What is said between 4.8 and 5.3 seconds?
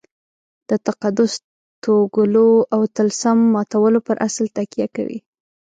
کوي.